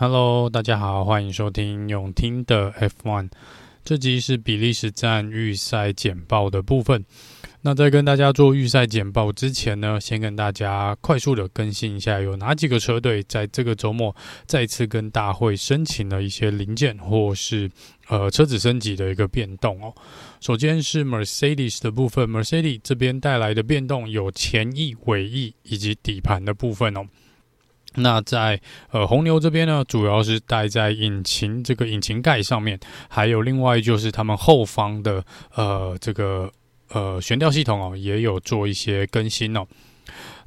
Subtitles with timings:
[0.00, 3.28] Hello，大家好，欢迎收听永听的 F1。
[3.84, 7.04] 这集是比利时站预赛简报的部分。
[7.60, 14.16] 那在跟大家做预赛简报之前呢，先跟大家快速的更新一下，有哪几个车队在这个周末
[14.46, 17.70] 再次跟大会申请了一些零件或是
[18.08, 19.92] 呃车子升级的一个变动哦。
[20.40, 27.04] 首先是 Mercedes 的部分，Mercedes 这边带来的变动有前翼、尾翼以及底盘的部分哦。
[27.96, 28.60] 那在
[28.92, 36.50] 呃红牛这边呢，主要是带在引擎这个引擎盖上面，还有另外就是他们后方的呃这个
[36.90, 39.66] 呃悬吊系统哦，也有做一些更新哦。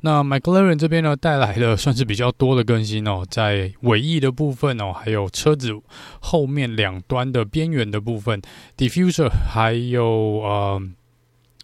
[0.02, 5.72] 那 McLaren 这边呢，带来了算是比较多的更新哦，在尾翼的部分哦，还有车子
[6.22, 8.42] 后面两端的边缘的部分
[8.78, 10.06] ，diffuser 还有
[10.42, 10.82] 呃。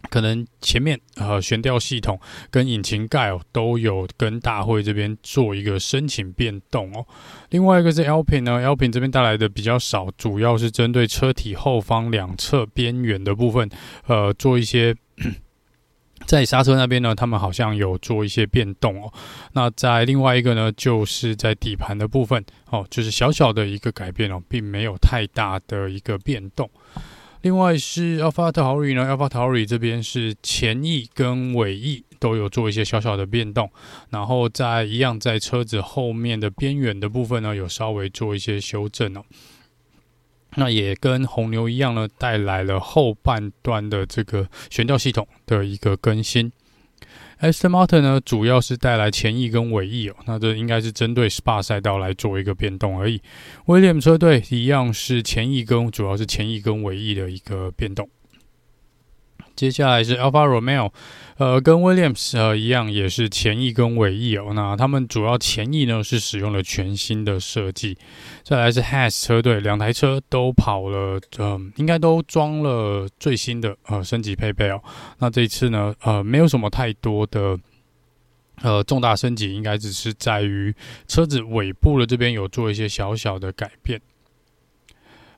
[0.09, 7.05] 可能前面呃悬吊系统跟引擎盖哦都有跟大会这边做一个申请变动哦。
[7.49, 13.69] 另外一个是 Alpine 呢 lp 这边带来的比较少，主要是针对车体后方两侧边缘的部分，
[14.07, 14.95] 呃做一些
[16.25, 19.11] 在刹车那边呢，他们好像有做一些变动哦。
[19.53, 26.69] 那在另外一个呢，就是在底盘的部分哦，就是小小的一个改变哦，并没有太大的一个变动。
[27.41, 33.71] 另外是 AlphaTauri 呢，AlphaTauri 这边是前翼跟尾翼都有做一些小小的变动，
[34.09, 39.23] 然后在一样在车子后面的边缘的部分呢，有稍微做一些修正哦。
[40.55, 46.51] 那也跟红牛一样呢，带来了后半段的这个悬吊系统的一个更新。
[47.41, 53.21] Aston Martin 呢，主要是带来前翼跟尾翼哦，那这应该是针对 Spa 赛道来做一个变动而已。
[53.67, 58.09] 威廉车队一样是前翼跟，主要是前翼跟尾翼的一个变动。
[59.59, 60.89] 接下来是 Alfa Romeo，
[61.35, 64.53] 呃，跟 Williams 呃一样，也是前翼跟尾翼哦。
[64.55, 67.97] 那他们主要前翼呢是使用了全新的设计。
[68.41, 74.81] 再来是 Has 车队，两台车都跑了，嗯、应该都装了最新的呃升级配备哦。
[75.17, 77.59] 那这一次呢，呃，没有什么太多的
[78.61, 80.73] 呃重大升级，应该只是在于
[81.05, 83.99] 车子尾部的这边有做一些小小的改变。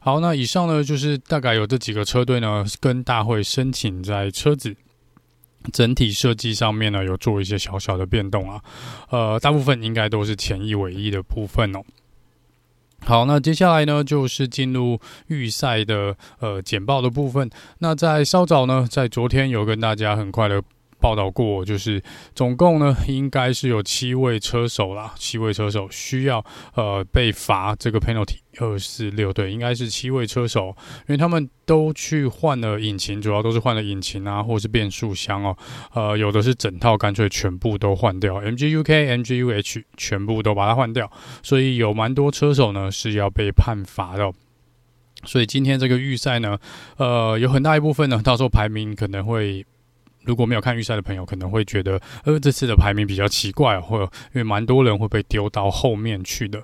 [0.03, 4.75] 好，那以上呢就是大概有这几个车队呢，跟大会申请在车子
[5.71, 8.59] 整体设计上面呢有做一些小小的变动啊，
[9.11, 11.81] 呃，大部分应该都是前翼尾翼的部分哦。
[13.01, 17.47] 好，那接下来呢就是进入预赛的呃简报的部分。
[17.77, 20.63] 那在稍早呢，在昨天有跟大家很快的。
[21.01, 22.01] 报道过，就是
[22.35, 26.45] 总共呢，应该是有七位车手啦，七位车手需要
[26.75, 35.57] 呃被罚这个 penalty 二四六，对，应该是七位车手，因为他们都去换了引擎，主要都是换了引擎啊，或是变速箱哦，
[35.93, 44.31] 呃，有的是整套干脆全部都换掉，MGU-K、MGU-H 全部都把它换掉，所以有蛮多车手呢是要被判罚的，
[45.23, 46.59] 所以今天这个预赛呢，
[46.97, 49.65] 呃，有很大一部分呢，到时候排名可能会。
[50.23, 56.61] 如果没有看预赛的朋友，可能会觉得，呃，这次的排名比较奇怪，或因为蛮多人会被丢到后面去的。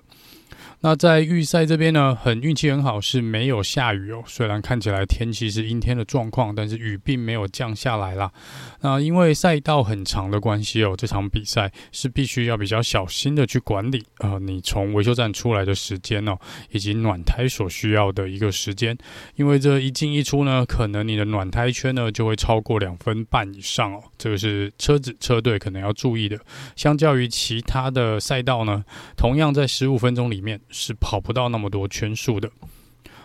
[0.87, 4.23] 那在预赛这边呢，很运气很好，是没有下雨哦。
[4.25, 8.31] 虽然看起来天气是阴天的状况，但是雨并没有降下来啦。
[8.79, 16.37] 那因为赛道很长的关系哦，这场比赛是必须要比较小心的去管理呃，你从维修站出来的时间哦，
[16.71, 18.97] 以及暖胎所需要的一个时间。
[19.35, 24.01] 因为这一进一出呢，可能你的暖胎圈呢就会超过两分半以上哦。
[24.17, 26.39] 这个是车子车队可能要注意的。
[26.75, 28.83] 相较于其他的赛道呢，
[29.15, 30.59] 同样在十五分钟里面。
[30.69, 32.49] 是跑不到那么多圈数的。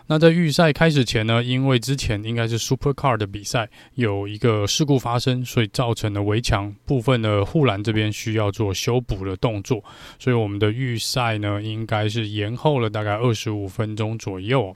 [0.06, 9.82] 那在预赛开始前呢，因为之前应该是 Supercar 的比赛有一个事故发生，所以造成了围墙部分的护栏这边需要做修补的动作，
[10.18, 14.74] 所以我们的预赛呢应该是延后了大概二十五分钟左右。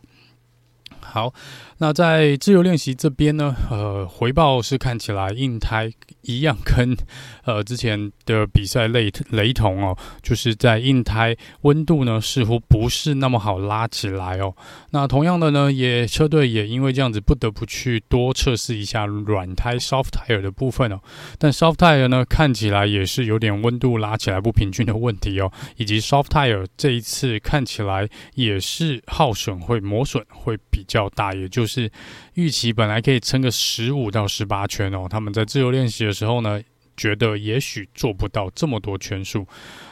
[1.13, 1.33] 好，
[1.79, 5.91] 那在自由练习这边呢，呃，回报是看起来硬胎
[6.23, 6.97] 一样跟
[7.45, 14.55] 呃之前的比赛类雷同哦，就是在硬胎温度呢似乎不是那么好拉起来哦。
[14.91, 21.01] 那同样的呢，也车队也因为这样子不得不去多测试一下软胎 soft tire 的部分哦。
[21.39, 31.07] 但 soft tire 呢看起来也是有点温度拉起来不平均的问题哦，以及 soft tire 这一次看起来也是耗损会磨损会比较较。
[31.17, 31.91] 大，也就是
[32.35, 36.61] 预期本来可以撑个十五到十八圈哦，他们在自由练习的时候呢，
[36.95, 39.47] 觉得也许做不到这么多圈数。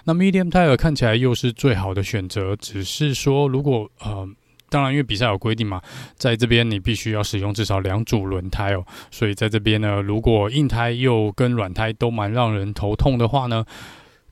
[0.05, 4.29] 那 medium tire 看起来又是最好的选择，只是说如果呃，
[4.69, 5.81] 当然因为比赛有规定嘛，
[6.17, 13.65] 在这边你必须要使用至少两组轮胎哦，所以在这边呢，如果硬胎又跟软胎都蛮让人头痛的话呢。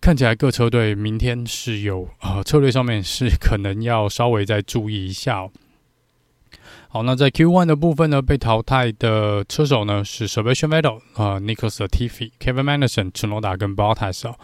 [0.00, 5.48] 看起来各车队明天是有呃策略上面是可能要稍微再注意一下。
[6.94, 14.34] 好，那在 Q1 的部分呢，被淘汰的车手呢是 Sebastian Vettel 啊、呃、Nicholas Latifi、Kevin Magnussen、Tsunoda 跟 Bottas 哦。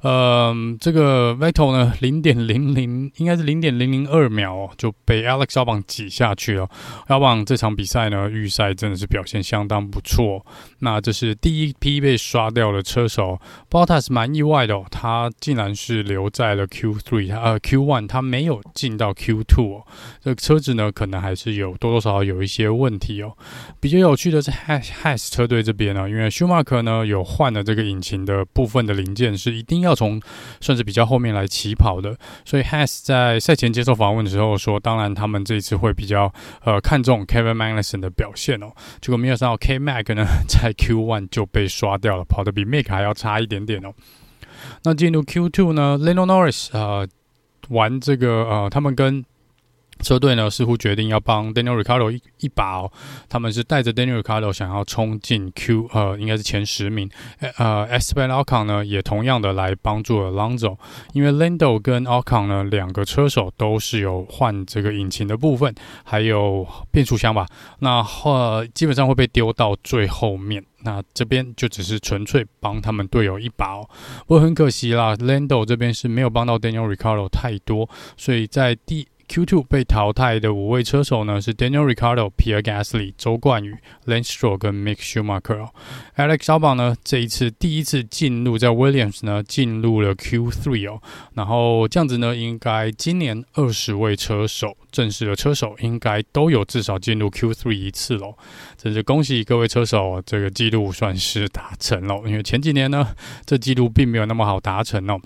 [0.00, 6.66] 呃，这个 Vettel 呢，零点零零应该是零点零零二秒哦，就被 Alex Albon 挤下去了。
[7.08, 10.46] Albon 这场比赛呢，预赛真的是表现相当不错。
[10.78, 13.38] 那这是第一批被刷掉的车手
[13.68, 19.84] ，Bottas 蛮意外的哦，他竟然是留在了 Q3，他呃 Q1 他没有进到 Q2 哦。
[20.22, 21.97] 这个车子呢，可能还是有多多。
[21.98, 23.36] 多少有一些问题哦。
[23.80, 30.20] 比较有趣的是，Has 车队这边呢，因为 Schumacher 呢有换了这个引擎的部分的零件，是一定要从
[30.60, 32.16] 算是比较后面来起跑的。
[32.44, 38.70] 所以 Has 在赛前接受访问的时候说，当然他们这一次会比较呃看重 Kevin Magnussen 的表现哦。
[39.00, 43.92] 结果没有想到 K Mag 呢 在 Q One 就被刷掉了，跑得比 Mick 还要差一点点哦。
[44.84, 47.06] 那进入 Q Two 呢，Lando Norris 呃
[47.70, 49.24] 玩这个呃他们跟
[50.00, 52.90] 车队呢似乎决定要帮 Daniel r i c a r d o 一一把哦，
[53.28, 57.08] 他们是带着 Daniel r i c a r d o 想要冲进 Q 呃应该是前十名，
[57.56, 60.76] 呃 Esteban Ocon 呢也同样的来帮助了 Alonso，
[61.12, 65.74] 因为 Lando 跟 Ocon 呢两个车手都是有换这个引擎的部分，
[66.04, 67.46] 还有变速箱吧，
[67.80, 73.88] 那呃基本上会被丢到最后面，那这边就只是纯粹帮他们队友一把哦，
[74.26, 81.94] 不过很可惜啦，Lando 这边是没有帮到 Daniel r i c a r d o 太多，所以在第 Q2 被淘汰的五位车手呢，是 Daniel r i
[81.94, 83.76] c a r d o、Pierre Gasly、周冠宇、
[84.06, 85.68] Lance Stroll 跟 Mick Schumacher。
[86.16, 91.02] Alex Albon 呢，这一次第一次进入在 Williams 呢进入了 Q3 哦，
[91.34, 98.34] 然后这样子呢，应该今年二十位车手正式的车手应该都有至少进入 Q3 一次喽。
[98.78, 103.14] 真是恭喜各位车手，这个记录算是达成了，因为前几年呢，
[103.44, 105.20] 这记录并没有那么好达成哦。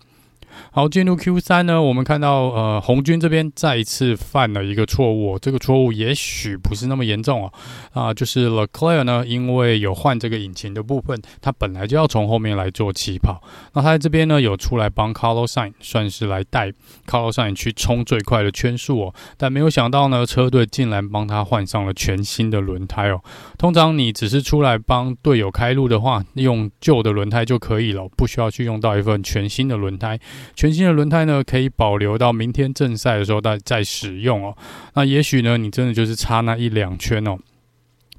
[0.70, 7.52] 好，进入 Q 三呢，我们看到呃红军这边再一次犯了一个错误，这个错误也许不是那么严重哦，
[7.92, 13.42] 啊、就是 Leclerc 呢，因为有换这个引擎的部分，他本来就要从后面来做起跑，
[13.74, 16.72] 那他在这边呢有出来帮 Carlos Sain，算是来带
[17.06, 23.20] Carlos Sain 去冲最快的圈数哦，但没有想到呢，车队竟然帮他换上了全新的轮胎哦。
[23.58, 30.18] 通常你只是出来帮队友开路的话，用旧的轮胎就可以了，不需要去用到一份全新的轮胎。
[30.54, 34.56] 全新的轮胎呢，可以保留到明天正赛的时候再再使用哦。
[34.94, 37.38] 那也许呢，你真的就是差那一两圈哦，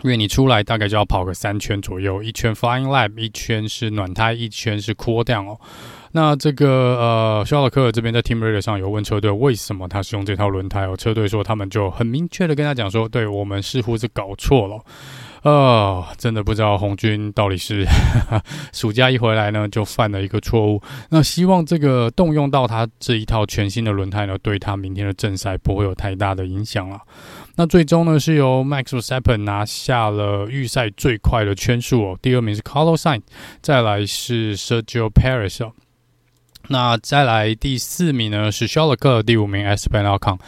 [0.02, 5.60] 因为你出来大概就要跑个三圈左右，一圈 Flying Lap，一圈是暖胎，一圈是 Cool Down 哦。
[6.16, 14.80] 那这个呃，肖尔克这边在 Team Radio 上有问车队为什么他是用这套轮胎哦，车队说他们就很明确的跟他讲说，对，我们似乎是搞错了。
[16.18, 17.92] 真的不知道红军到底是呵
[18.40, 20.82] 呵暑假一回来呢，就犯了一个错误。
[21.10, 27.02] 那希望这个动用到他这一套全新的轮胎呢，对他明天的正赛不会有太大的影响了。
[27.56, 33.24] 那最终呢，是由 Max Verstappen 拿下了预赛最快的圈数哦，第二名是 Carlos Sainz，
[33.62, 35.74] 再来是 Sergio Perez 哦，
[36.70, 40.40] 那再来第四名呢是 Charles，第五名 Esteban Ocon。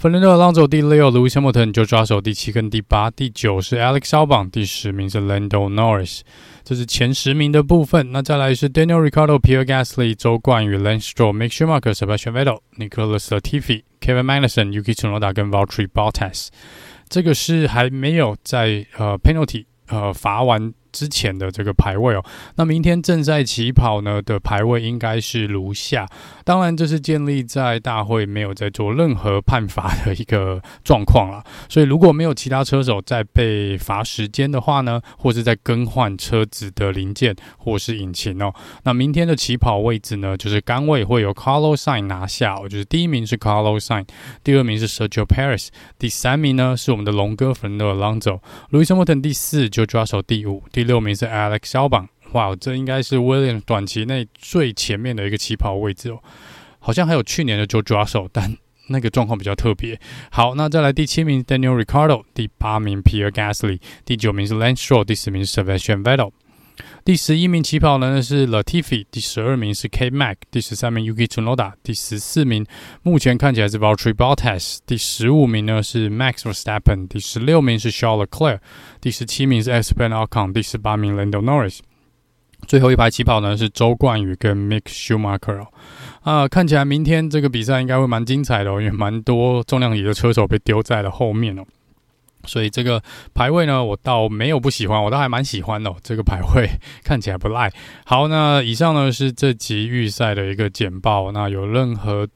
[0.00, 6.22] 芬兰特·朗佐第六，Lewis Hamilton 就抓手第七跟第八，第九是 Alex Albon，第十名是 Lando Norris，
[6.64, 8.10] 这是前十名的部分。
[8.10, 14.94] 那再来是 Daniel r i c a r d o Pierre Gasly、周冠宇、Lance Stroll、Mick Schumacher、Sebastian Vettel、Nicholas Latifi、Kevin Magnussen、Yuki
[14.94, 16.48] Tsunoda 跟 Valtteri Bottas。
[17.10, 20.72] 这个是还没有在呃 penalty 呃罚完。
[20.92, 22.24] 之前的这个排位哦，
[22.56, 26.06] 那明天正赛起跑呢的排位应该是如下。
[26.44, 31.44] 当然，这是建立在大会没有在做任何判罚的一个状况啦。
[31.68, 38.52] 所以，如果没有其他车手在被罚时间的话呢，或是在更换车子的零件或是引擎哦，
[38.84, 44.06] 那明天的起跑位置呢，就是杆位会由 Carlos Sain 拿下哦，就是第一名是 Carlos Sain，
[44.42, 45.68] 第二名是 Sergio Perez，
[45.98, 50.62] 第三名呢是我们的龙哥 Fernando Alonso，Lewis Hamilton 第四就抓手第五。
[50.80, 56.18] 第六名是 Alex Albon，哇，这应该是 William 短期内最前面的一个起跑位置哦。
[56.78, 58.56] 好像还有去年的 George Russell，但
[58.88, 60.00] 那个状况比较特别。
[60.30, 66.32] 好，那再来第七名 Daniel Ricciardo，第八名 Pierre Gasly，第九名是 Lance Shaw，第十名是 Sebastian Vettel。
[67.04, 72.64] 第十一名起跑呢是 Latifi，第十二名是 K Mac，第十三名 Yuki Tsunoda，第十四名
[73.02, 78.58] 目前看起来是 Valtteri Bottas，第十五名呢是 Max Verstappen，第十六名是 Charles Leclerc，
[79.00, 81.78] 第十七名是 Esteban Ocon，第十八名 Lando Norris，
[82.66, 85.66] 最后一排起跑呢是周冠宇跟 Mick Schumacher。
[86.22, 91.64] 啊，看起来明天这个比赛应该会蛮精彩的哦，因为蛮多重量级的车手被丢在了后面哦。
[92.46, 93.02] 所以这个
[93.34, 95.94] 排位呢，我倒没有不喜欢，我倒还蛮喜欢的。
[96.02, 96.68] 这个排位
[97.04, 97.72] 看起来不赖。
[98.04, 101.32] 好，那以上呢是这集预赛的一个简报。
[101.32, 102.28] 那有任何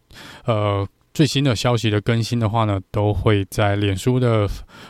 [0.45, 0.87] 呃。
[1.15, 4.49] 最新的消息的更新的话呢，都会在脸书的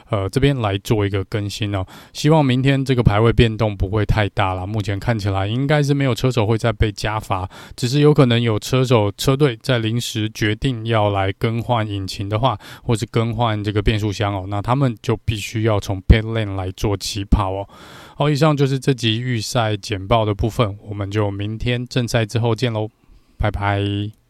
[0.08, 1.84] 呃这边来做一个更新哦。
[2.14, 4.66] 希望明天这个排位变动不会太大了。
[4.66, 17.68] 目前看起来应该是没有车手会再被加罚，只是有可能有车手车队在临时决定要来更换引擎的话，或是更换这个变速箱哦，那他们就必须要从 pit lane 来做起跑哦。
[18.16, 22.88] 好，以上就是这集预赛简报的部分，我们就明天正赛之后见喽，
[23.36, 24.23] 拜拜。